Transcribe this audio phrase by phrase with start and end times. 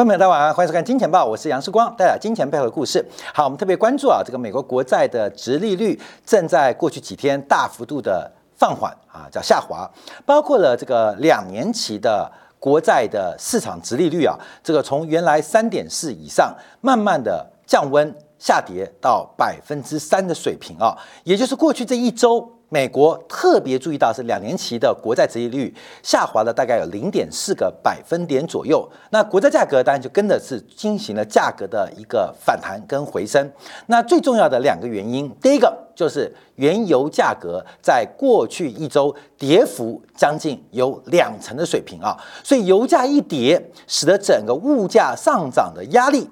[0.00, 3.04] 观众朋友，大家晚安，欢迎收看《金钱报》，我是杨世光，带来金钱背后的故事。
[3.34, 9.86] 好，我们特别关注啊，这个美国国债的殖利率正在过去几天大幅度的放缓啊，叫下滑，
[10.24, 14.34] 包括了这个两年期的国债的市场殖利率啊，
[14.64, 22.50] 这个从原来三点四以上，慢慢的降温下跌到百分之三的水平啊，也就是过去这一周。
[22.70, 33.50] 美国特别注意到是两年期的国债殖利率下滑了大概有零点四个百分点左右，那国债价格当然就跟的是进行了价格的一个反弹跟回升。
[33.86, 46.30] 那最重要的两个原因，第一个就是原油价格在过去一周跌幅将近有两成的水平啊，所以油价一跌，使得整个物价上涨的压力。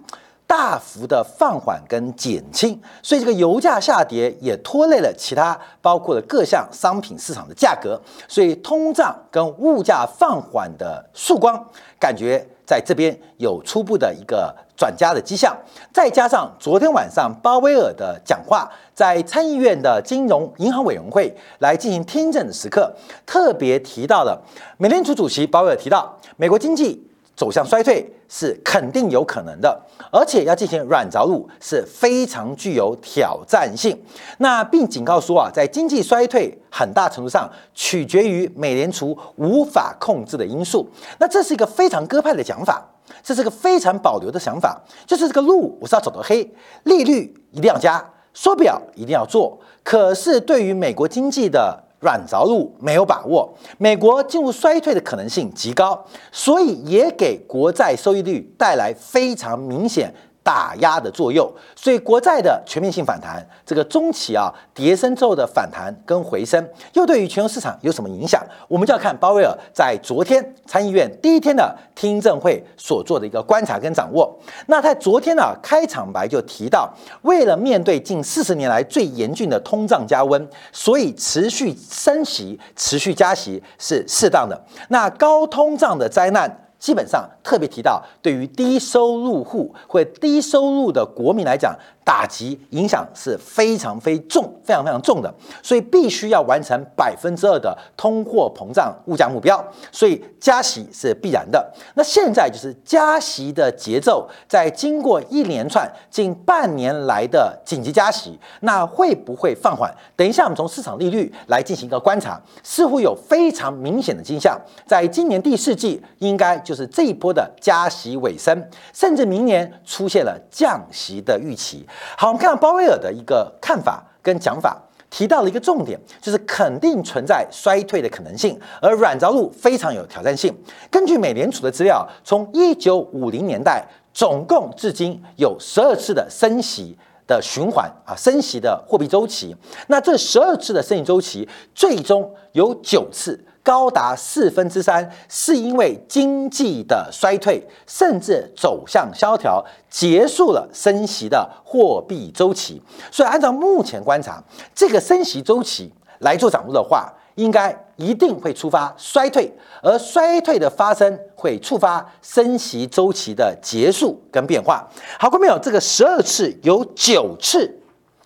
[0.49, 11.63] 大幅的放缓跟减轻，所以这个油价下跌也拖累了其他包括了各项商品市场的价格，所以通胀跟物价放缓的曙光
[12.01, 15.55] 感觉在这边有初步的一个转加的迹象。
[15.93, 22.91] 再加上昨天晚上鲍威尔的讲话，在参议院的金融银行委员会来进行听证的时刻，
[23.27, 24.43] 特别提到了
[24.79, 27.05] 美联储主席鲍威尔提到美国经济。
[27.37, 29.81] 走向衰退是肯定有可能的，
[30.13, 33.99] 而且要进行软着陆是非常具有挑战性。
[34.39, 40.87] 那并警告说啊，在经济衰退很大程度上取决于美联储无法控制的因素。
[41.19, 42.87] 那这是一个非常鸽派的讲法，
[43.23, 46.49] 这是个非常保留的想法，就是这个路我是要走到黑，
[46.85, 48.05] 利率一定要加，
[48.35, 49.59] 缩表一定要做。
[49.83, 60.15] 可是对于美国经济的，软着陆没有把握，美国进入衰退的可能性极高，所以也给国债收益率带来非常明显。
[60.49, 61.47] 打压的作用，
[61.77, 68.43] 所以国债的全面性反弹，这个中期啊跌升之后的反弹跟回升，又对于全球市场有什么影响？
[68.67, 74.35] 我们就要看鲍威尔在昨天参议院第一天的听证会所做的一个观察跟掌握。
[74.69, 84.59] 那在昨天呢开场白就提到，为了面对近四十年来最严峻的通胀加温，所以持续升息、持续加息是适当的。
[84.89, 86.65] 那高通胀的灾难。
[86.79, 91.77] 基本上特别提到，对于低收入户或低收入的国民来讲。
[92.09, 95.31] 打击影响是非常非重、非常非常重的，
[95.63, 101.71] 所以必须要完成百分之二的通货膨胀物价目标，所以加息是必然的。
[101.97, 109.95] 那现在就是加息的节奏，在经过一连串近半年来的紧急加息，那会不会放缓？
[110.17, 121.87] 等一下，我们从市场利率来进行一个观察，似乎有非常明显的迹象，在今年第四季应该就是这一波的加息尾声，甚至明年出现了降息的预期。
[122.17, 124.77] 好，我们看到鲍威尔的一个看法跟讲法，
[125.11, 130.55] 提到了一个重点，就是肯定存在衰退的可能性，而软着陆非常有挑战性。
[130.91, 136.97] 根据美联储的资料，从一九五零年代总共至今有十二次的升息
[137.27, 139.57] 的循环啊，升息的货币周期。
[139.87, 143.45] 那这十二次的升息周期，最终有九次。
[143.63, 152.81] 高达四分之三，是因为经济的衰退，甚至走向萧条，结束了升息的货币周期。
[153.11, 154.43] 所以，按照目前观察，
[154.75, 159.53] 这个升息周期来做掌握的话，应该一定会触发衰退，
[159.83, 164.89] 而衰退的发生会触发升息周期的结束跟变化。
[165.19, 167.79] 好，各位朋友，这个十二次有九次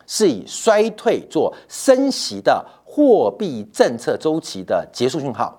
[0.06, 2.65] 是以衰退做升息的。
[2.94, 5.58] 货币政策周期的结束讯号，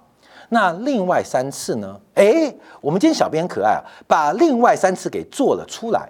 [0.50, 2.00] 那另外三次呢？
[2.14, 6.08] 诶，我们今天小编可爱啊，把另外三次给做了出来。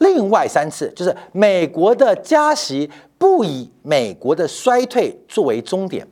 [0.00, 6.06] 另外三次就是美国的加息不以美国的衰退作为终点，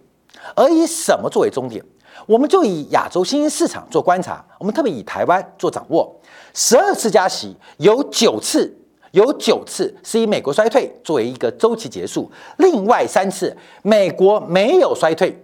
[0.55, 1.85] 而以什么作为终点？
[2.27, 6.11] 我们就以亚洲新兴市场做观察，我们特别以台湾做掌握。
[6.55, 8.75] 十二次加息有九次。
[9.17, 15.35] 有九次是以美国衰退作为一个周期结束，另外三次美国没有衰退，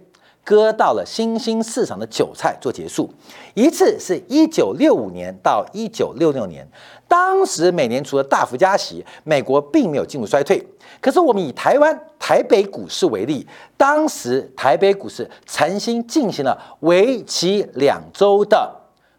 [0.43, 3.09] 割到了新兴市场的韭菜做结束。
[3.55, 6.67] 一次是一九六五年到一九六六年，
[7.07, 10.63] 当时美联储的大幅加息，美国并没有进入衰退。
[11.01, 18.71] 可是我们以台湾台北股市为例，当时台北股市曾经进行了为期两周的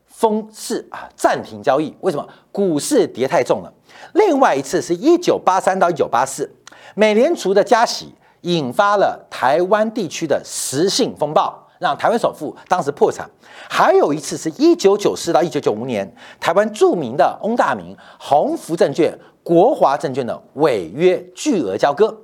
[0.07, 2.25] 封市啊暂停交易，为什么？
[2.53, 3.73] 股市跌太重了。
[4.15, 6.51] 另外一次是一九八三到一九八四，
[6.95, 13.29] 美联储的加息引发了台湾地区的实性风暴，让台湾首富当时破产。
[13.69, 22.17] 还有一次是一九九四到一九九五年，台湾著名的翁大明、鸿福证券、国华证券的违约巨额交割。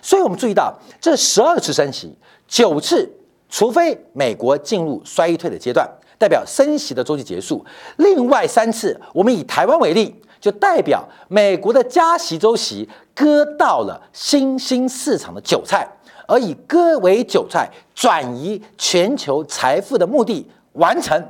[0.00, 2.16] 所以我们注意到这十二次升息，
[2.48, 3.10] 九次，
[3.50, 5.86] 除非美国进入衰退的阶段。
[6.24, 7.62] 代表升息的周期结束；
[7.98, 15.86] 另外三次，我们以台湾为例，就代表美国的加息周期割到了新兴市场的韭菜，
[16.26, 21.22] 而以割为韭菜转移全球财富的目的完成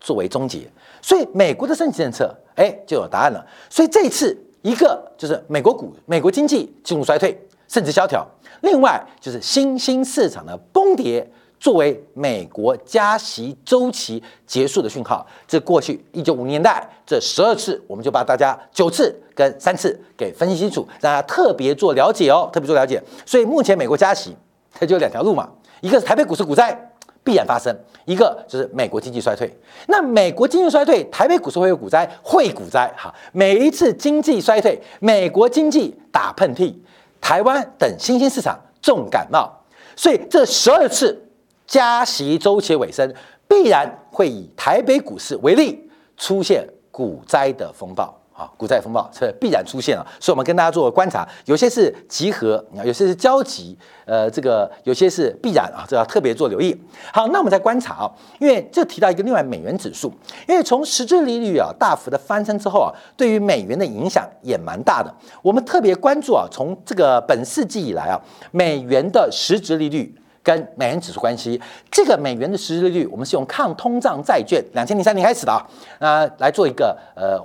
[0.00, 0.66] 作为终结。
[1.02, 3.46] 所以美国的升息政策，哎，就有答案了。
[3.68, 8.26] 所以这一次，一个就是美国股、美国经济进入衰退甚至萧条；
[8.62, 11.30] 另外就是新兴市场的崩跌。
[11.60, 23.02] 作为美国加息周期结束的讯号，这过去一九五年代这十二次，我们就把大家九次跟三次给分析清楚，大家特别做了解哦，特别做了解。
[23.26, 24.36] 所以目前美国加息，
[24.72, 25.48] 它就两条路嘛，
[25.80, 26.92] 一个是台北股市股灾
[27.24, 29.52] 必然发生，一个就是美国经济衰退。
[29.88, 33.12] 那美国经济衰退，台北股市会有股灾，会股灾哈。
[33.32, 36.72] 每一次经济衰退，美国经济打喷嚏，
[37.20, 39.50] 台湾等新兴市场重感冒，
[39.96, 41.24] 所以这十二次。
[41.68, 43.14] 加息周期尾声，
[43.46, 48.50] 必然会以台北股市为例，出现股灾的风暴啊！
[48.56, 53.76] 股灾风暴这必然出现了，所以我们跟大家做个观察，有些是集合，有些是交集，
[54.06, 56.74] 呃，这个有些是必然啊，这要特别做留意。
[57.12, 58.10] 好，那我们再观察啊，
[58.40, 60.10] 因为这提到一个另外美元指数，
[60.48, 65.14] 因为从实质利率啊大幅的翻身之后啊，对于美元的影响也蛮大的。
[65.42, 68.18] 我们特别关注啊，从这个本世纪以来啊，
[68.52, 70.14] 美元的实质利率。
[70.42, 75.66] 跟美元指数关系，这个美元的实质利率，我们是用抗通胀债券，两千零三年开始的啊，
[75.98, 77.38] 呃，来做一个呃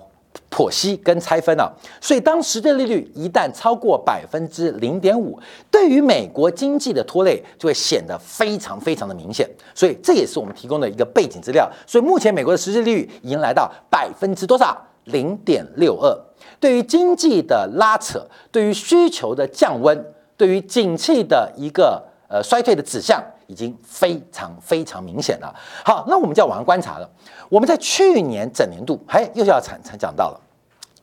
[0.49, 1.69] 剖析跟拆分啊。
[1.99, 5.37] 所以当实质利率一旦超过百分之零点五，
[5.69, 9.49] 对于美国经济的拖累就会显得非常非常的明显。
[9.75, 11.69] 所以这也是我们提供的一个背景资料。
[11.85, 14.81] 所以目前美国的实质利率已经来到百分之多少？
[15.05, 16.17] 零点六二。
[16.61, 20.05] 对于经济的拉扯，对于需求的降温，
[20.37, 22.01] 对于景气的一个。
[22.33, 25.53] 呃，衰退的指向已经非常非常明显了。
[25.85, 27.07] 好，那我们就要往上观察了。
[27.47, 30.41] 我们在去年整年度，哎，又要才才讲到了，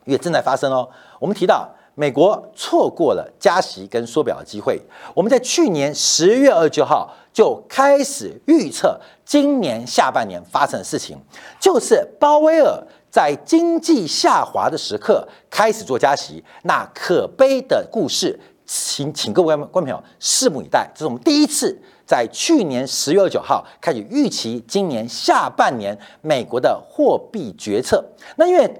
[0.06, 0.88] 也正在发生哦。
[1.20, 4.82] 我们提到美国错过了加息跟缩表的机会。
[5.14, 11.16] 我们在去年十月二十九号就开始预测今年下半年发生的事情，
[11.60, 18.36] 就是鲍威尔在经济下滑的时刻开始做加息，那可悲的故事。
[18.72, 21.76] 请请各位观众朋友拭目以待，这是我们第一次
[22.06, 28.04] 在去年十月二十九号开始预期今年下半年美国的货币决策。
[28.36, 28.72] 那因为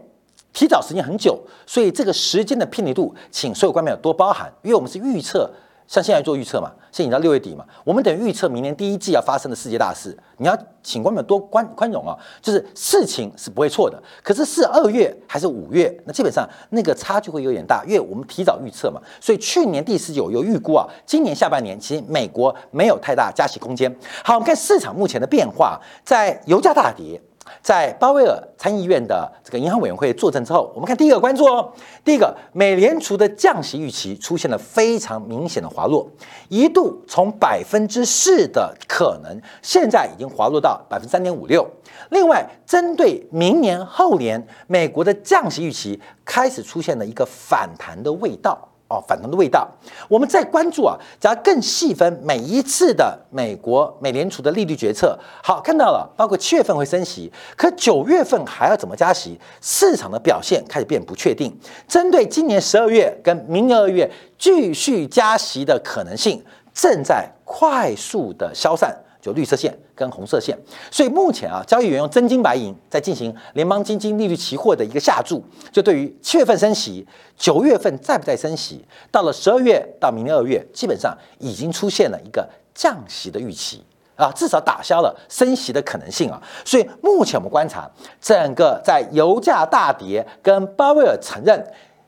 [0.52, 5.50] 提早时间很久，所以这个时间的偏离度，请所有观众朋友多包涵，因为我们是预测。
[5.90, 10.16] 像现在做预测嘛，现在到六月底嘛，我们等于预测明年第一季要发生的世界大事。
[10.36, 19.00] 你要请观众多宽宽容啊，就是事情是不会错的，可是是二月还是五月，那基本上那个差距会有点大，因为我们提早预测嘛。
[19.20, 23.92] 所以去年第十九有预估啊，今年下半年其实美国没有太大加息空间。
[24.24, 27.20] 好，我们看市场目前的变化，在油价大跌。
[27.62, 31.72] 在鲍威尔参议院的这个银行委员会作证之后，我们看第一个关注哦。
[32.04, 36.08] 第一个，美联储的降息预期出现了非常明显的滑落，
[36.48, 41.68] 一度从百分之四的可能，现在已经滑落到百分之三点五六。
[42.10, 48.69] 另外，针对明年后年，美国的降息预期开始出现了一个反弹的味道。
[48.90, 49.66] 哦，反弹的味道。
[50.08, 59.40] 我们再关注啊，只要更细分每一次的美国美联储的利率决策，好看到了，包括七月份会升息，可九月份还要怎么加息？
[59.60, 61.56] 市场的表现开始变不确定。
[61.86, 68.92] 针对今年十二月跟明年二月继续加息的可能性，正在快速的消散。
[69.20, 70.56] 就绿色线跟红色线，
[70.90, 83.84] 所以目前啊，交易员用真金白银在进行联邦基金利率期货的一个下注，就对于七月份升息，九月份再不再升息，到了十二月到明年二月，基本上已经出现了一个降息的预期
[84.16, 86.42] 啊，至少打消了升息的可能性啊。
[86.64, 87.90] 所以目前我们观察，
[88.22, 91.62] 整个在油价大跌跟鲍威尔承认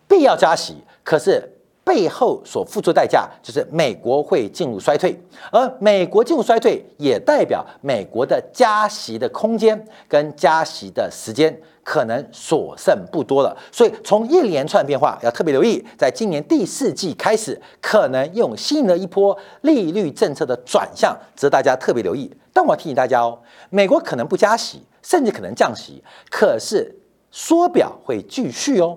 [0.09, 1.52] 必要加息，可是。
[1.85, 5.21] 背后所付出代价就是美国会进入衰退，
[5.51, 13.57] 而美国进入衰退也代表美国的加息的空间跟加息的时间可能所剩不多了。
[13.73, 22.33] 所以从一连串变化要特别留意，在今年第四季开始，可能用新的一波利率政策的转向，值得大家特别留意。
[22.53, 23.37] 但我提醒大家哦，
[23.71, 26.95] 美国可能不加息，甚至可能降息，可是
[27.33, 28.97] 缩表会继续哦。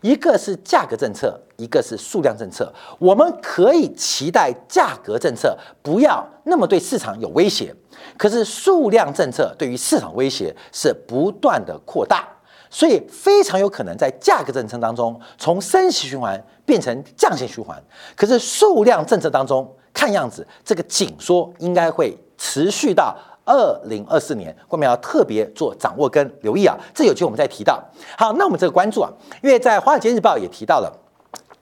[0.00, 2.72] 一个是价格政策，一个是数量政策。
[2.98, 7.74] 我们可以期待价格政策不要那么对市场有威胁，
[8.16, 12.26] 可是数量政策对于市场威胁是不断的扩大，
[12.70, 17.82] 所以非常有可能在价格政策当中从升息循环变成降息循环。
[18.16, 26.76] 可是数量政策当中，看样子这个紧缩应该会持续到二零二四年，我们要特别做掌握跟留意啊。
[26.94, 27.82] 这有机会我们再提到。
[28.16, 29.10] 好，那我们这个关注啊，
[29.42, 30.92] 因为在《华尔街日报》也提到了。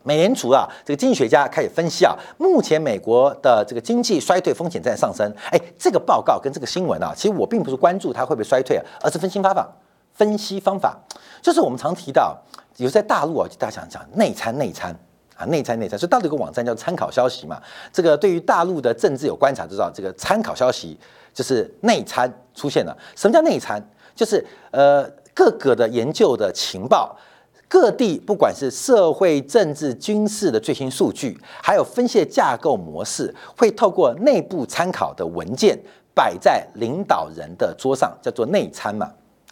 [0.05, 5.31] 美联储啊，这个经济学家开始分析啊，目前美国的这个经济衰退风险在上升。
[5.51, 9.69] 哎，这个报告跟这个新闻啊，其实我并不是关注它会不会衰退啊，而是分析方法。
[10.15, 10.97] 分析方法
[11.43, 12.37] 就是我们常提到，
[12.77, 14.97] 有在大陆啊，大家想讲内参内参
[15.37, 17.61] 啊，内参内参，所以到底有个网站叫参考消息嘛。
[17.93, 20.99] 这个对于大陆的政治有观察，知道这个参考消息
[21.39, 22.99] 就是内参出现了。
[23.15, 23.81] 什么叫内参？
[24.13, 27.17] 就是呃各个的研究的情报。
[27.69, 35.79] 各地不管是社会、政治、军事的最新数据，还有分析架构模式，会透过内部参考的文件
[36.13, 39.09] 摆在领导人的桌上，叫做内参嘛？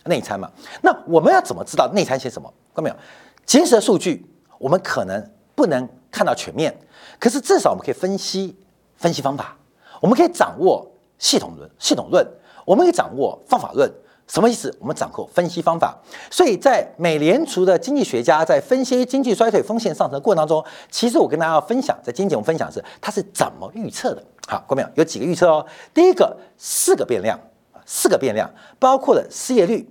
[0.07, 0.51] 内参嘛？
[0.83, 2.53] 那我们要怎么知道内参写什么？
[2.75, 2.97] 看到没有？
[3.45, 4.27] 即时的数据
[4.59, 6.77] 我们可能不能看到全面，
[7.21, 8.57] 可是至少我们可以分析
[8.97, 9.57] 分析方法，
[10.01, 12.27] 我们可以掌握系统论、系统论，
[12.65, 13.91] 我们可以掌握方法论。
[14.29, 14.77] 什么意思？
[14.81, 15.97] 我们掌握分析方法，
[16.33, 24.25] 所以在美联储的经济学家在分析经济衰退风险上升的过程当中，其实我跟大家要分享，在今天我们分享的是它是怎么预测的。
[24.49, 25.65] 好，各位有有几个预测哦。
[25.95, 27.39] 第一个四个变量
[27.85, 29.89] 四个变量包括了失业率，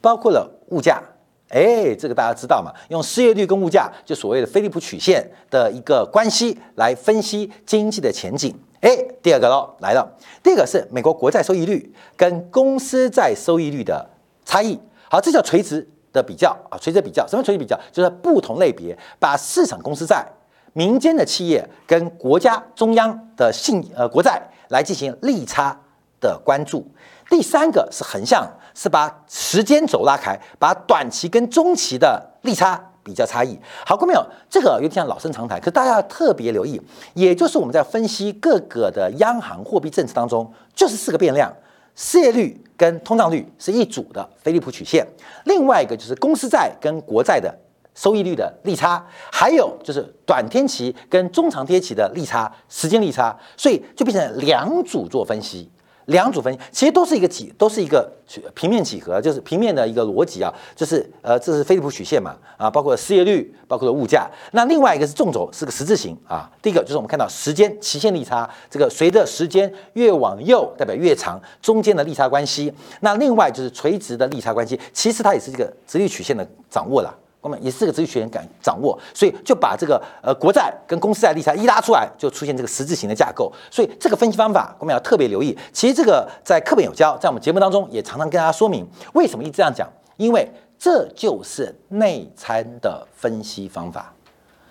[0.00, 1.02] 包括了物价。
[1.50, 2.72] 哎，这个大家知道嘛？
[2.88, 8.58] 用失业率跟物价，就所谓的菲利普曲线的一个关系来分析经济的前景。
[8.86, 10.08] 哎，第二个喽来了，
[10.44, 14.08] 第二个是美国国债收益率跟公司债收益率的
[14.44, 14.80] 差异。
[15.10, 17.26] 好，这叫垂直的比较啊，垂直比较。
[17.26, 17.76] 什么垂直比较？
[17.90, 20.24] 就是不同类别把市场公司债、
[20.72, 25.76] 民间的企业跟国家中央的信呃国债来进行利差
[26.20, 26.86] 的关注。
[27.28, 32.80] 第三个是横向，是把时间轴拉开，把短期跟中期的利差。
[33.06, 34.26] 比较差异，好，各位没有？
[34.50, 36.82] 这个有点像老生常谈，可大家要特别留意，
[37.14, 41.54] 也就是我们在分析各个的央行货币政策当中，就是四个变量：
[41.94, 45.06] 失业率跟通胀率是一组的菲利普曲线，
[45.44, 47.56] 另外一个就是公司债跟国债的
[47.94, 55.70] 收益率的利差，还有就是短天期跟中长天期的利差，时间利差，所以就变成两组做分析。
[56.06, 58.10] 两组分析其实都是一个几，都是一个
[58.54, 64.30] 平面几何，就是平面的一个逻辑啊，就是呃，这是菲利普曲线嘛，啊，包括失业率，包括物价。
[64.52, 66.50] 那另外一个是纵轴，是个十字形啊。
[66.62, 72.72] 第一个就是我们看到时间期限利差，这个随着时间越往右代表越长，中间的利差关系。
[73.00, 77.12] 那另外就是垂直的利差关系，其实它也是这个直立曲线的掌握了。
[77.46, 83.52] 我们也是个直率曲线感掌握，所以就把这个呃国债跟公司债利差一拉出来，就出现这个十字形的架构。
[83.70, 85.56] 所以这个分析方法我们要特别留意。
[85.72, 94.12] 其实这个在课本有教，在我们节目当中也常常跟大家说明为什么一直这样讲，因为这就是内参的分析方法，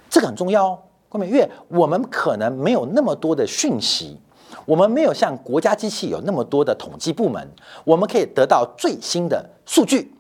[0.10, 0.80] 这个很重要哦。
[1.08, 4.20] 各位，因为我们可能没有那么多的讯息，
[4.66, 7.50] 我们没有像国家机器有那么多的统计部门，
[7.86, 10.12] 我们可以得到最新的数据。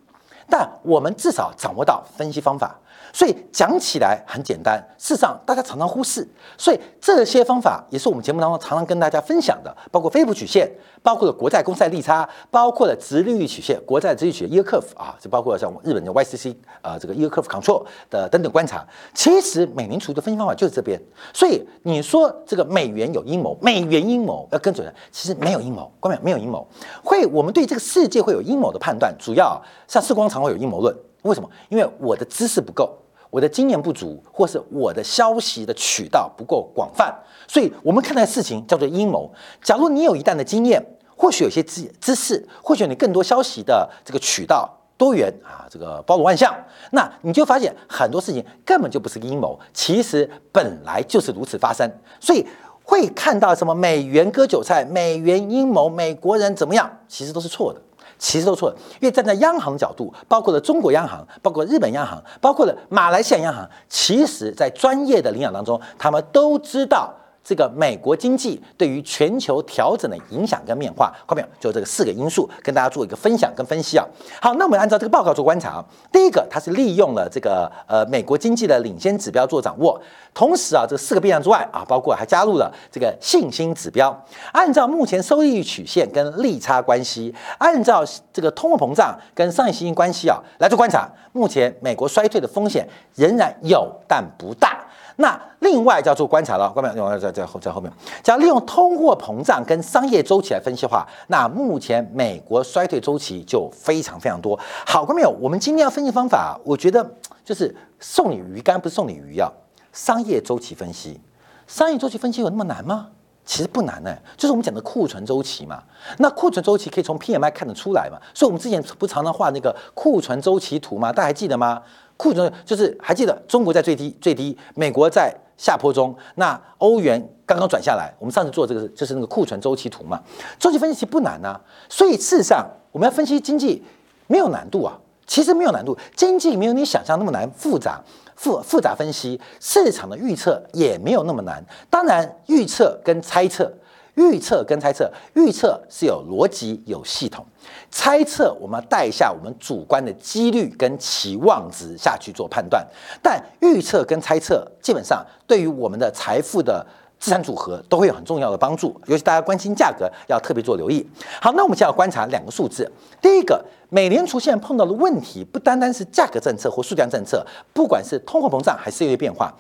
[0.49, 2.75] 但我们至少掌握到分析方法，
[3.15, 6.27] 所以讲起来很简单，事实上大家常常忽视。
[6.57, 10.69] 所以这些方法也是我们节目当中常常跟大家分享的，包括菲利普曲线，
[11.01, 18.86] 包括了国债公债利差，包括了直利率曲线、国债直利率曲线 yield curve 啊，就包括像我们日本的 YCC 啊这个 yield curve control 的等等观察。
[19.13, 21.01] 其实美联储的分析方法就是这边。
[21.34, 26.67] 所以你说这个美元有阴谋，美元阴谋要跟准，其实没有阴谋，关没有没有阴谋。
[27.01, 30.25] 会我们对这个世界会有阴谋的判断，主要像世光。
[30.27, 31.48] 常会有阴谋论，为什么？
[31.69, 32.98] 因为我的知识不够，
[33.36, 37.13] 我的经验不足，或是我的消息的渠道不够广泛，
[37.50, 39.30] 所以我们看待事情叫做阴谋。
[39.62, 40.82] 假如你有一旦的经验，
[41.18, 46.56] 或许有些知知识，或许你更多消息的这个渠道多元啊，这个包罗万象，
[46.92, 51.92] 那你就发现很多事情根本就不是阴谋，其实本来就是如此发生。
[52.22, 52.48] 所以
[52.84, 57.82] 会看到什么美元割韭菜、美元阴谋、美国人怎么样，其实都是错的。
[58.25, 67.13] 其实都错了，因为站在央行角度，包括了中国央行，包括日本央行，包括了马来西亚央行，其实在专业的领养当中，他们都知道。
[67.45, 74.03] 这个美国经济对于全球调整的影响跟变化，后面就这个四个因素跟大家做一个分享跟分析啊。
[74.41, 75.85] 好，那我们按照这个报告做观察啊。
[76.11, 80.01] 第一个，它是利用了这个呃美国经济的领先指标做掌握，
[80.33, 84.25] 同时啊，这四个变量之外啊，包括还加入了这个信心指标。
[84.51, 94.83] 按照目前收益率曲线跟利差关系，按照这个通货膨胀跟商业信心关系啊来做观察，目前美国衰退的风险仍然有，但不大。
[95.17, 97.91] 那另外叫做观察了，后面另外在在后在后面，
[98.24, 104.60] 只要利用通货膨胀跟商业周期来分析的话，那目前美国衰退周期就非常非常多。
[104.86, 105.29] 好，过没有？
[105.39, 107.05] 我们今天要分析方法，我觉得
[107.43, 109.51] 就是送你鱼竿，不是送你鱼啊。
[109.93, 111.19] 商业周期分析，
[111.65, 113.07] 商业周期分析有那么难吗？
[113.45, 115.81] 其实不难呢，就是我们讲的库存周期嘛。
[116.17, 118.17] 那库存周期可以从 PMI 看得出来嘛。
[118.34, 121.13] 所以我们之前不常常画那个库存周期图吗？
[121.13, 121.81] 大家还记得吗？
[122.17, 128.13] 库存就是还记得中国在最低最低，美国在下坡中，那欧元刚刚转下来。
[128.19, 130.22] 我们上次做这个就是那个库存周期图嘛。
[130.57, 131.60] 周期分析不难啊。
[131.89, 133.84] 所以事实上我们要分析经济
[134.27, 138.01] 没有难度啊，其实没有难度，经济没有你想象那么难复杂。
[138.36, 141.63] 复复杂分析市场的预测也没有那么难。
[141.89, 143.72] 当然，预测跟猜测，
[144.15, 147.43] 预测跟猜测，预测是有逻辑、有系统；
[147.89, 152.86] 猜测我们要带一下我们主观的几率跟期望值下去做判断。
[153.22, 156.86] 但预测跟猜测基本上对于我们的财富的。
[157.17, 161.03] 资产组合都会有很重要的帮助，尤其大家关心价格，要特别做留意。
[161.41, 162.91] 好，那我们就要观察两个数字。
[163.22, 167.43] 第一个，美联储现在碰到的问题，不单单是价格政策或数量政策，
[167.74, 169.51] 不管是通货膨胀还是利率变化，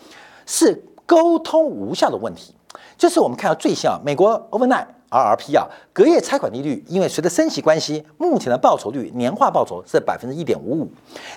[0.45, 2.53] 是沟通无效的问题。
[2.97, 10.89] 就是我们看到最新啊，美国 overnight RRP 啊，隔夜拆款利率，因为随着升息关系，目前的报酬率年化报酬是百分之一点五五。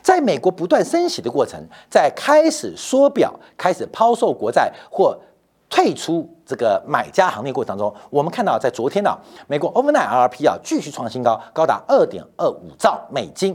[0.03, 5.17] 在美国不断升息的过程，在开始缩表、开始抛售国债或
[5.71, 9.17] 退出这个买家行列过程当中，我们看到在昨天呢，
[9.47, 13.55] 美国 overnight RRP 啊继续创新高，高达二点二五兆美金，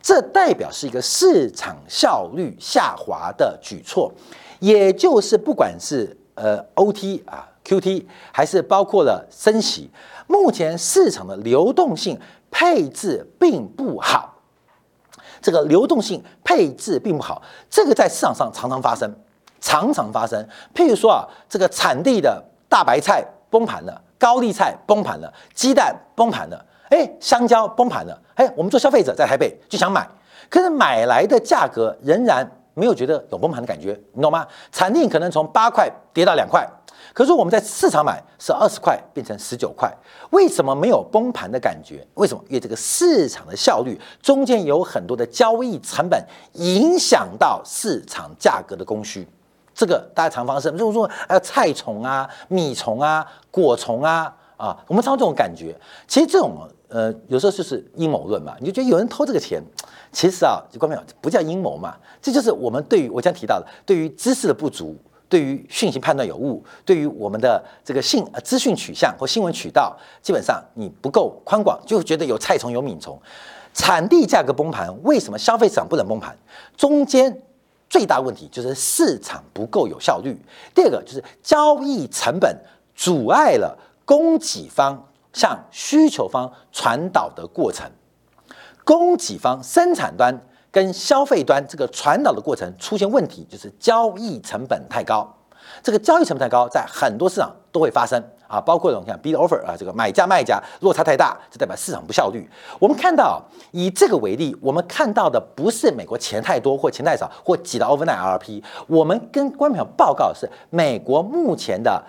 [0.00, 4.12] 这代表是一个市场效率下滑的举措，
[4.60, 9.90] 也就是不管是呃 OT 啊 QT，还是包括了升息，
[10.26, 12.18] 目前市场的流动性
[12.50, 14.34] 配置并不好，
[15.42, 19.14] 这个流动性配置并不好，这个在市场上常常发生。
[19.60, 20.40] 常常发生，
[20.72, 30.08] 譬如说啊，这个产地的大白菜崩盘了，高丽菜崩盘了，鸡蛋崩盘了，哎，香蕉崩盘了，哎，我们做消费者在台北就想买，
[30.48, 32.48] 可是买来的价格仍然
[32.78, 34.46] 没有觉得有崩盘的感觉，你懂吗？
[34.70, 36.64] 产地可能从八块跌到两块，
[37.12, 39.92] 可是我们在市场买是二十块变成十九块，
[40.30, 42.06] 为什么没有崩盘的感觉？
[42.14, 42.42] 为什么？
[42.48, 49.26] 因为这个市场的效率中间有很多的交易成本影响到市场价格的供需。
[49.74, 55.74] 这个大家常发生，如果说还有菜虫啊、米虫啊、果虫啊啊，我们常这种感觉。
[56.06, 58.56] 其实这种呃，有时候就是阴谋论嘛。
[58.60, 59.62] 你就觉得有人偷这个钱，
[60.10, 61.96] 其实啊，就关没有不叫阴谋嘛。
[62.20, 64.96] 这就是我们对于我将提到的，对于知识的不足，
[65.28, 73.20] 对于讯息判断有误，对于我们的这个信呃资讯取向或新闻渠道，基本上你不够宽广，就觉得有菜虫有米虫。
[73.74, 76.36] 产地价格崩盘，为什么消费市场不能崩盘？
[76.76, 77.42] 中间。
[77.90, 80.38] 最大问题就是市场不够有效率。
[80.74, 82.54] 第二个就是交易成本
[82.94, 83.74] 阻碍了
[84.04, 85.07] 供给方
[85.38, 87.88] 向需求方传导的过程，
[88.84, 90.36] 供给方生产端
[90.72, 95.32] 跟消费端这个传导的过程出现问题，就是交易成本太高。
[95.80, 102.48] 这个交易成本太高，在很多市场都会发生啊，包括我们看 bid offer 啊，这个买家卖家落差太大，就代表市场不效率。
[102.80, 112.02] 我们看到以这个为例，我们看到的不是美国钱太多或钱太少或挤到 overnight RP，我们跟官票报告是美国目前的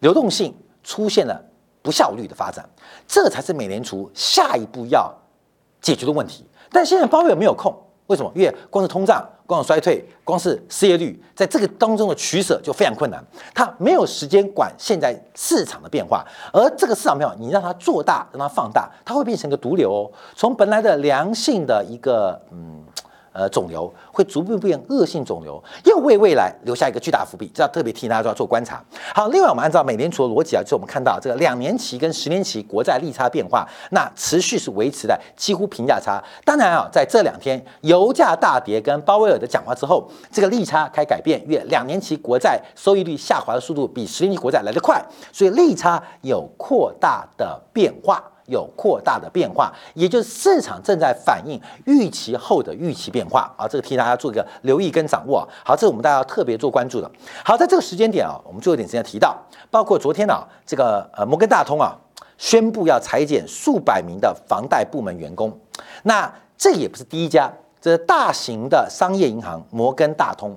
[0.00, 1.42] 流动性出现了
[1.86, 2.68] 不效率的发展，
[3.06, 5.14] 这才是美联储下一步要
[5.80, 6.44] 解决的问题。
[6.72, 7.72] 但现在鲍威尔没有空。
[8.08, 8.32] 为什么？
[8.34, 13.24] 因为光是通胀、光是衰退、光是失业率，在这个当中的取舍就非常困难。
[13.54, 20.10] 他没有时间管现在市场的变化，而这个市场变化，你让它做大、让它放大，它会变成一个毒瘤哦。
[20.34, 22.84] 从本来的良性的一个嗯。
[23.36, 28.82] 呃，肿瘤会逐步变恶性肿瘤，又为未来留下一个巨大伏笔，这要特别提醒大家做观察。
[29.14, 36.18] 好，另外我们按照美联储的逻辑啊，就我们看到这个两年期跟十年期国债利差变化，那持续是维持在几乎平价差。
[36.46, 48.24] 当然啊，在这两天油价大跌跟鲍威尔的讲话之后，这个利差开改变，越两年期国债收益率下滑的速度比十年期国债来得快，所以利差有扩大的变化。
[48.46, 55.46] 有扩大的变化，也就是市场正在反映预期后的预期变化啊，这个替大家做一个留意跟掌握。
[55.64, 57.10] 好，这是我们大家要特别做关注的。
[57.44, 59.36] 好，在这个时间点啊，我们最后一点时间提到，
[59.70, 61.96] 包括昨天啊，这个呃摩根大通啊
[62.38, 65.58] 宣布要裁减数百名的房贷部门员工。
[66.04, 70.56] 那这也不是第一家，这是大型的商业银行摩根大通。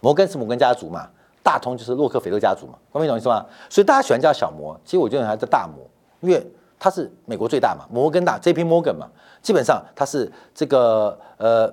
[0.00, 1.08] 摩根是摩根家族嘛，
[1.42, 3.44] 大通就是洛克菲勒家族嘛，懂没懂意思吗？
[3.68, 5.84] 所以大家喜欢叫小摩，其实我觉得还是大摩，
[6.20, 6.46] 因为。
[6.78, 8.64] 它是美国最大嘛，摩根大 J.P.
[8.64, 9.08] Morgan 嘛，
[9.42, 11.72] 基本上它是这个呃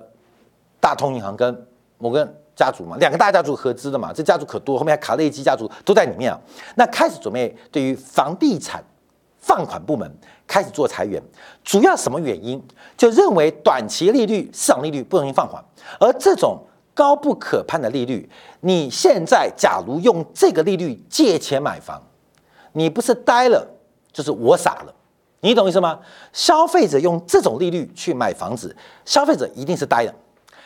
[0.80, 1.66] 大通银行跟
[1.98, 6.40] 摩根家族嘛，两个大家族合资的嘛，这家族可多，后面还卡内基家族都在里面啊。
[6.76, 8.82] 那开始准备对于房地产
[9.38, 10.10] 放款部门
[10.46, 11.22] 开始做裁员，
[11.62, 12.62] 主要什么原因？
[12.96, 15.62] 就认为短期利率市场利率不容易放缓，
[16.00, 16.58] 而这种
[16.94, 18.28] 高不可攀的利率，
[18.60, 22.02] 你现在假如用这个利率借钱买房。
[22.76, 23.64] 你不是呆了，
[24.14, 24.94] 就是我傻了，
[25.40, 25.98] 你懂意思吗？
[26.32, 28.74] 消费者用这种利率去买房子，
[29.04, 30.14] 消费者一定是呆了，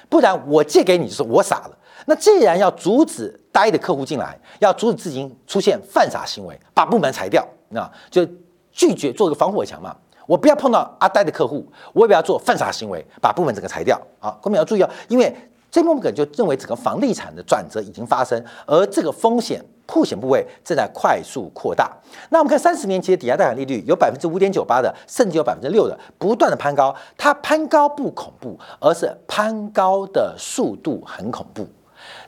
[0.08, 1.78] 不然我借给你就是我傻了。
[2.06, 8.24] 那既然要阻止呆的客户进来，要阻止资金出现犯傻行为，把部门裁掉，那就
[8.70, 9.96] 拒绝做个防火墙嘛。
[10.26, 13.98] 我不要碰到阿呆的客户，我也不要做犯傻行为，把部门整个裁掉。
[14.18, 15.34] 好，各位要注意哦，因为
[15.70, 21.90] 这部分就认为整个房地产的转折已经发生，而这个风险破险部位正在快速扩大。
[22.28, 26.94] 那我们看三十年期的抵押贷款利率有百分之五点九八的，甚至有百分之六的，不断的攀高。
[27.16, 31.66] 它攀高不恐怖，而是攀高的速度很恐怖。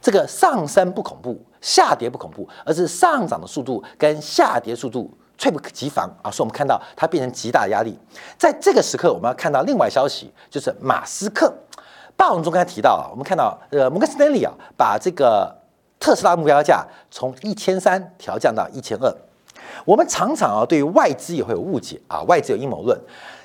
[0.01, 6.31] 这个上升不恐怖，下跌不恐怖，而是上涨的速度跟下跌速度猝不及防啊！
[6.31, 7.99] 所以我们看到它变成极大的压力。
[8.39, 11.53] 在这个时刻，我们要看到另外消息，就是马斯克。
[12.17, 15.55] 霸王中刚才提到啊，我们看到呃摩根斯丹利啊，把这个
[16.01, 19.15] 特斯拉目标价从一千三调降到一千二。
[19.85, 22.99] 我们常常啊，对于外资也会有误解啊，外资有阴谋论。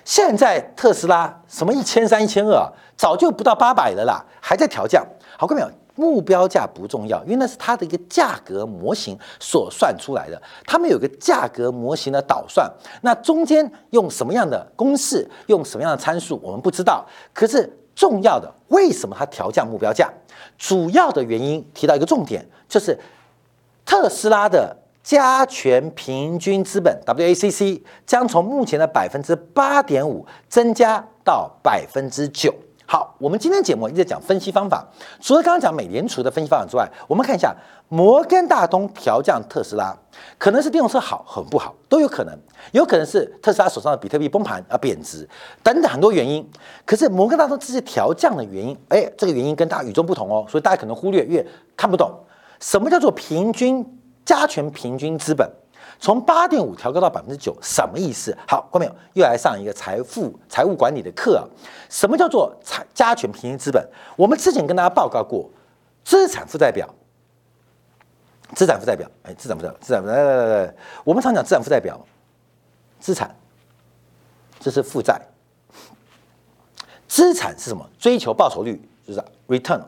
[0.03, 5.05] 现在特斯拉什么一千三、一千二，早就不到八百了啦，还在调降。
[5.37, 5.77] 好，各位朋友。
[5.97, 10.41] 目标价不重要，因为那是它的一个价格模型所算出来的。
[10.65, 12.69] 他们有个价格模型的导算，
[13.01, 17.05] 那中间用什么样的公式，用什么样的参数，我们不知道。
[17.33, 20.12] 可是重要的，为什么它调降目标价？
[20.58, 22.97] 主要的原因提到一个重点，就是
[23.86, 32.53] 特斯拉的加权平均资本 （WACC） 将从目前的百分之八点五增加到百分之九。
[32.87, 34.85] 好，我们今天节目一直讲分析方法，
[35.19, 37.55] 除了刚刚讲美联储的分析方法之外，我们看一下
[37.89, 39.97] 摩根大通调降特斯拉，
[40.37, 42.37] 可能是电动车好很不好都有可能，
[42.73, 45.27] 有可能是特斯拉手上的比特币崩盘而贬值。
[45.63, 46.47] 等等很多原因。
[46.85, 51.43] 可是摩根大通这些调降的原因，哎，这个原因跟大家与众不同哦，所以大家可能忽略，越
[51.75, 52.11] 看不懂。
[52.59, 53.83] 什么叫做平均
[54.23, 55.49] 加权平均资本。
[55.99, 58.38] 从八点五调高到百分之九，什么意思？
[58.47, 61.43] 好，观众朋友又来上一个财富财务管理的课啊。
[61.89, 63.88] 什么叫做财加权平均资本？
[64.15, 65.49] 我们之前跟大家报告过，
[66.03, 66.88] 资产负债表，
[68.53, 71.99] 资产负债表，哎，资产负债，资产来来来来，我们常讲资产负债表，
[72.99, 73.34] 资产，
[74.60, 75.19] 这是负债，
[77.08, 77.89] 资产是什么？
[77.97, 79.81] 追求报酬率，就是 return，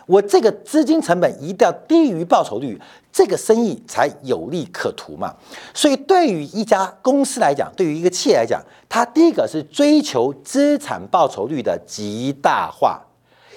[0.05, 2.77] 我这个资金成本一定要低于报酬率，
[3.09, 5.33] 这个生意才有利可图嘛。
[5.73, 13.01] 所以对于一家公司来讲，对于一个企业来讲，它第一个是追求资产报酬率的极大化。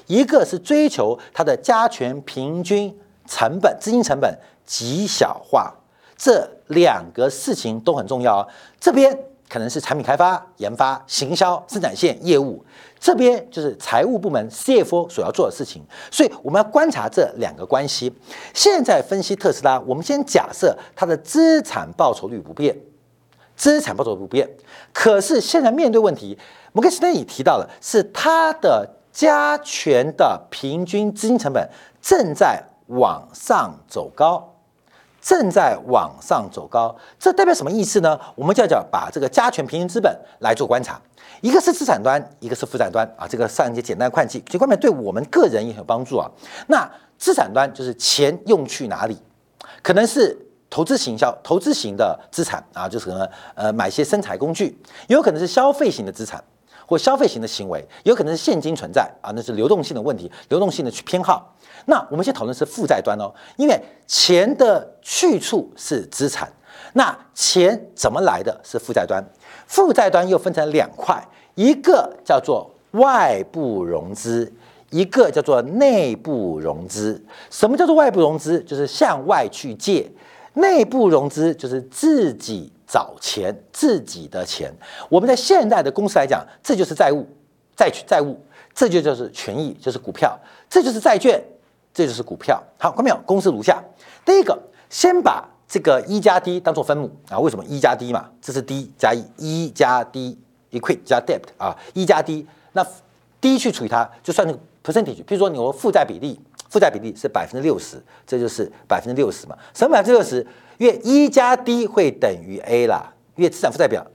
[0.07, 5.75] 一个是追求它的加权平均成本、资金成本极小化，
[6.17, 8.49] 这两个事情都很重要。
[8.81, 9.17] 这边
[9.49, 12.65] 可能是产品开发、研发、行销、生产线业务，
[12.99, 15.83] 这边就是财务部门 CFO 所要做的事情。
[16.11, 18.13] 所以我们要观察这两个关系。
[18.55, 22.77] 现在分析特斯拉，我们先假设它的资产报酬率不变，
[23.57, 24.49] 资产报酬率不变。
[24.93, 26.39] 可是现在面对问题，
[26.73, 28.89] 摩根士丹利提到了是它的。
[29.17, 31.67] 加权的平均资金成本
[32.03, 34.57] 正在往上走高，
[35.23, 38.21] 正在往上走高，这代表什么意思呢？
[38.35, 41.01] 我们就要把这个加权平均资本来做观察，
[41.41, 43.27] 一个是资产端，一个是负债端啊。
[43.27, 46.31] 这个上一节简单的会计，这方面对我们个人也很有帮助啊。
[46.67, 49.17] 那资产端就是钱用去哪里，
[49.83, 56.45] 可能是投资型销投资型的资产啊，就是可能呃买些生产工具，也有可能是消费型的资产。
[56.87, 61.55] 或消费型的行为，有可能是现金存在啊，那是流动性的问题，流动性的去偏好。
[61.87, 66.51] 那我们先讨论是负债端哦，因为钱的去处是资产，
[66.95, 69.25] 那钱怎么来的是负债端，
[69.67, 71.23] 负债端又分成两块，
[71.55, 74.53] 一个叫做外部融资，
[74.91, 77.23] 一个叫做内部融资。
[77.51, 78.61] 什么叫做外部融资？
[78.61, 80.11] 就是向外去借，
[80.55, 82.73] 内部融资就是自己。
[82.87, 84.73] 找钱，自己的钱。
[85.09, 87.27] 我们在现代的公司来讲，这就是债务、
[87.75, 88.41] 债权、债务，
[88.75, 90.39] 这就就是权益，就是股票，
[90.71, 91.43] 这就是债券，
[91.93, 92.63] 这就是股票。
[92.79, 93.19] 好，看没有？
[93.27, 93.83] 公式如下：
[94.25, 94.57] 第一个，
[94.89, 97.39] 先把这个一加 D 当做分母啊。
[97.39, 98.31] 为什么一加 D 嘛？
[98.41, 102.87] 这是 D 加一，一加 D，equity 加 debt 啊，一加 D，那
[103.41, 105.25] D 去除以它，就算那个 percentage。
[105.25, 109.57] 比如说，你有负债比例，负债比例是百分之六十，这就是百分之六十嘛。
[109.75, 110.47] 什么百分之六十？
[110.79, 114.07] 因为一加 D 会等于 A 啦，因为资产负债表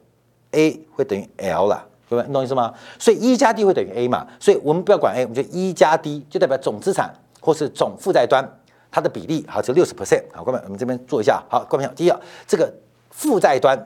[0.51, 2.27] A 会等于 L 啦，对不对？
[2.27, 2.73] 你懂意思吗？
[2.99, 8.47] 所以一加 D 会等于 A 嘛，所以我们不要管 A，我们就一加 D 就代表总资产或是总负债端
[8.91, 10.23] 它的比例好，就六十 percent。
[10.33, 11.41] 好，各位，我们这边做一下。
[11.49, 12.13] 好，各位朋友，第一，
[12.45, 12.71] 这个
[13.09, 13.77] 负债端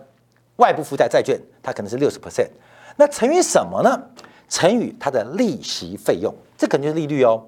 [0.57, 2.49] 外部负债债券，它可能是六十 percent。
[2.97, 4.01] 那乘以什么呢？
[4.47, 7.43] 乘以它的利息费用，这肯定是利率哦。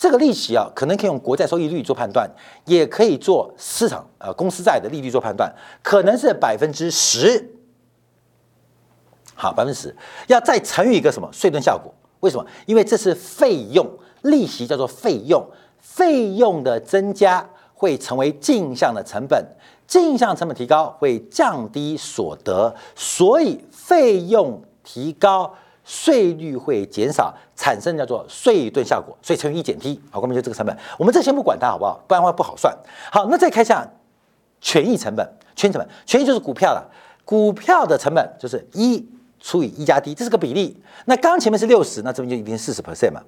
[0.00, 2.26] 这个利息啊，可能可以用国债收益率做判断，
[2.64, 7.52] 也可以做市场呃公司债的利率做判断，可能是百分之十。
[9.34, 9.94] 好，百分之十，
[10.26, 11.92] 要再乘以一个什么税盾效果？
[12.20, 12.46] 为什么？
[12.64, 13.86] 因为这是费用，
[14.22, 15.46] 利息叫做费用，
[15.78, 19.46] 费用的增加会成为进项的成本，
[19.86, 25.54] 进项成本提高会降低所得，所以费用提高。
[25.90, 32.00] 税率会减少，产生叫做税盾效果，所以乘以一减 T，好，我们就这个成本，我们这先不管它好不好？
[32.06, 32.72] 不然的话不好算。
[33.10, 33.84] 好，那再看一下
[34.60, 36.88] 权益成本，权益成本，权益就是股票了，
[37.24, 39.04] 股票的成本就是一
[39.40, 40.80] 除以一加 D，这是个比例。
[41.06, 43.20] 那刚前面是六十，那这边就一定四十 percent 嘛，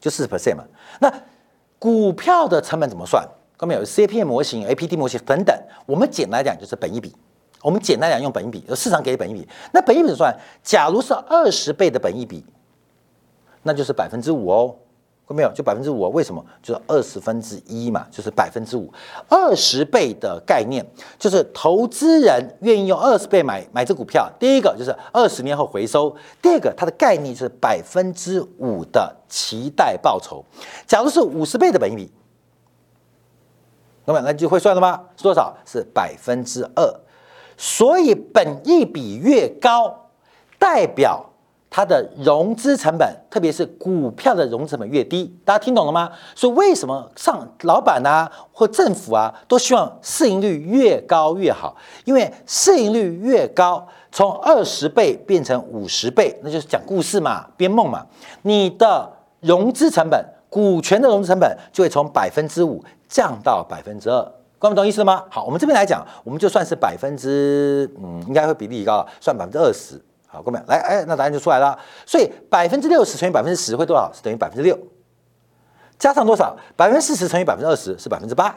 [0.00, 0.64] 就四十 percent 嘛。
[0.98, 1.12] 那
[1.78, 3.22] 股票的成本怎么算？
[3.58, 7.14] 后面有 CPM 模型、APD 模型等等，我们简单来讲就是本一比。
[7.62, 9.48] 我们简单讲，用本益比，市场给的本益比。
[9.72, 12.44] 那本益比算，假如是二十倍的本益比，
[13.62, 14.74] 那就是百分之五哦，
[15.28, 15.52] 看没有？
[15.52, 16.44] 就百分之五，为什么？
[16.60, 18.92] 就是二十分之一嘛，就是百分之五。
[19.28, 20.84] 二十倍的概念，
[21.18, 24.28] 就是投资人愿意用二十倍买买这股票。
[24.40, 30.44] 第一个就是二十年后回收，第二个它的概念是百分之五的期待报酬。
[30.86, 32.12] 假如是五十倍的本益比，
[34.04, 35.00] 那么那就会算了吗？
[35.16, 35.56] 是多少？
[35.64, 37.00] 是百分之二。
[37.56, 40.08] 所以本益比越高，
[40.58, 41.24] 代表
[41.70, 45.34] 它的融资成本，特别是股票的融资成本越低。
[45.44, 46.10] 大家听懂了吗？
[46.34, 51.74] 所以为什么上老板啊或政府啊都希望市盈率越高越好？
[52.04, 58.06] 因为市盈率越高，从二十倍变成五十倍，那就是讲故事嘛，编梦嘛。
[58.42, 59.10] 你的
[59.40, 64.32] 融资成本，股权的融资成本就会从百分之五降到百分之二。
[64.62, 65.24] 观众懂意思吗？
[65.28, 70.00] 好，我们这边来讲，我们就算是百分之，嗯，应该会比例高，算百分之二十。
[70.28, 71.76] 好，各位来，哎，那答案就出来了。
[72.06, 74.08] 所以百分之六十乘以百分之十会多少？
[74.14, 74.78] 是等于百分之六，
[75.98, 76.56] 加上多少？
[76.76, 78.56] 百分之四十乘以百分之二十是百分之八，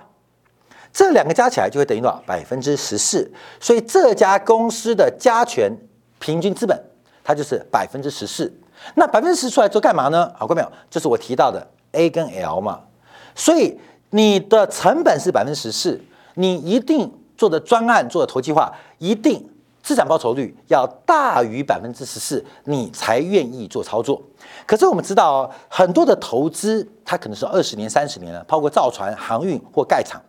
[0.94, 2.22] 这两个加起来就会等于多少？
[2.28, 3.34] 百分之十四。
[3.60, 5.76] 所以这家公司的加权
[6.20, 6.80] 平均资本，
[7.24, 8.54] 它就是百分之十四。
[8.94, 10.32] 那百分之十出来做干嘛呢？
[10.38, 10.72] 好，各位没有？
[10.88, 12.82] 就是我提到的 A 跟 L 嘛。
[13.34, 13.80] 所以。
[14.12, 16.00] 你的成本是百分之十四，
[16.36, 19.46] 你一定做的专案做的投机化，一定
[19.84, 24.22] 资产报酬率要大于百分之十四，你才愿意做操作。
[24.66, 30.22] 可是我们知道哦，很多的投资它可能是二十年、三十年了，包括造船、航运或盖厂。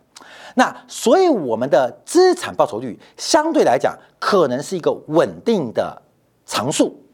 [0.56, 6.02] 那所以我们的资产报酬率相对来讲，可能是一个稳定的
[6.44, 7.05] 常数。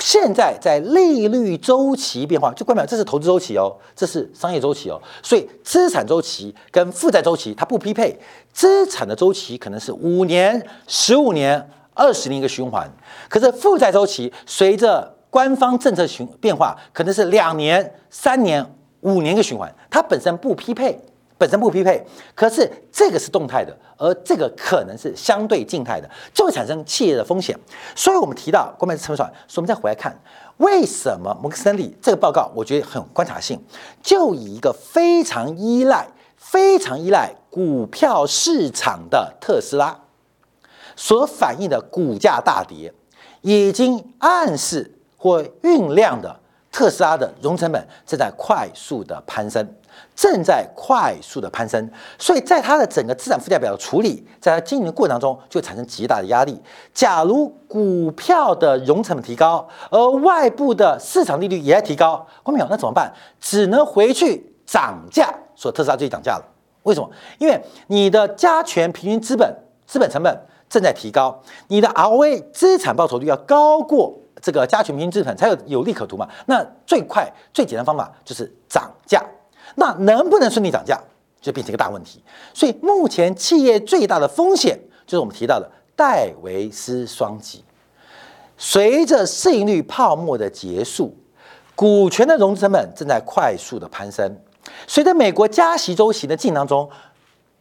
[0.00, 8.18] 现在在利率周期变化，就代表这是投资周期哦，这是商业周期哦，所以资产周期跟负债周期它不匹配。
[8.52, 12.88] 资产的周期可能是五年、十五年、二十年一个循环，
[13.28, 18.64] 可是负债周期随着官方政策循变化，可能是两年、三年、
[19.00, 20.98] 五年一个循环，它本身不匹配。
[21.38, 27.56] 本身不匹配，可是这个是动态的，而这个可能是相对静态的，就会产生企业的风险。
[27.94, 30.20] 所以我们提到关门成本算，所以我们再回来看，
[30.56, 33.62] 为什么摩根斯坦利这个报告，我觉得很有观察性，
[34.02, 39.96] 就以一个非常依赖、非常依赖股票市场的特斯拉
[40.96, 42.92] 所反映的股价大跌，
[43.42, 46.40] 已经暗示或酝酿的
[46.78, 49.68] 特斯拉的融成本正在快速的攀升。
[50.14, 56.60] 正在快速的攀升，所以在它的整个资产负债表的处理，在它经营的过程当中，就产生极大的压力。
[56.94, 63.12] 假如股票的融成本提高，而外部的市场利率也在提高，后面有那怎么办？
[63.40, 66.44] 只能回去涨价，说特斯拉最近涨价了。
[66.84, 67.10] 为什么？
[67.38, 69.52] 因为你的加权平均资本
[69.84, 76.28] 资本成本正在提高，你的 ROA 资产报酬率要高过这个加权平均资本，才有有利可图嘛。
[76.46, 79.24] 那最快最简单方法就是涨价。
[79.74, 80.98] 那能不能顺利涨价，
[81.40, 82.22] 就变成一个大问题。
[82.54, 87.62] 所以目前企业最大的风险就是我们提到的戴维斯双击。
[88.56, 91.16] 随着市盈率泡沫的结束，
[91.76, 94.36] 股权的融资成本正在快速的攀升。
[94.86, 96.88] 随着美国加息周期的进当中，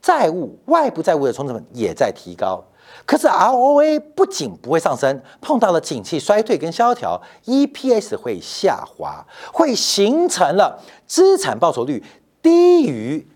[0.01, 2.63] 债务外部债务的冲成本也在提高。
[3.05, 12.03] 可是 ROA 不仅不会上升，碰到了景气衰退跟萧条，EPS 会下滑，会形成了资产报酬率
[12.41, 13.27] 低于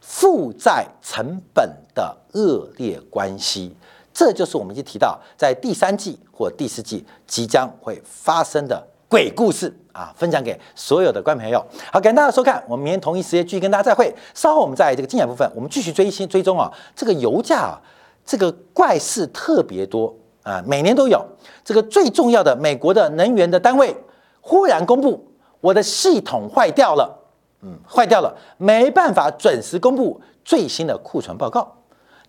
[0.00, 3.74] 负债成本的恶劣关系。
[4.12, 11.58] 这就是我们已经提到，在第三季或第四季即将会发生的鬼故事啊，分享给所有的观众朋友。
[11.92, 14.14] 好，感谢大家收看，我们明天同一时间继续跟大家再会。
[14.32, 17.80] 稍后我们在这个精彩部分，我们继续追新追踪啊，这个油价啊，
[18.24, 21.24] 这个怪事特别多啊，每年都有。
[21.64, 23.96] 这个最重要的美国的能源的单位
[24.40, 25.26] 忽然公布，
[25.60, 27.18] 我的系统坏掉了，
[27.62, 31.70] 嗯，坏掉了，没办法准时公布最新的库存报告。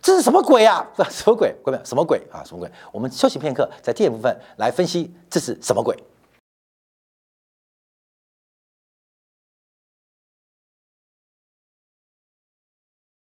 [0.01, 0.85] 这是什么鬼啊？
[1.09, 1.55] 什么鬼？
[1.63, 2.43] 各位，什么鬼啊？
[2.45, 2.69] 什么鬼？
[2.91, 5.95] 我们休息片刻，在第二部分来分析这是什么鬼。